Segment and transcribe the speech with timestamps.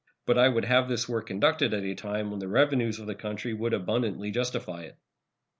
[0.25, 3.13] But I would have this work conducted at a time when the revenues of the
[3.13, 4.97] country would abundantly justify it.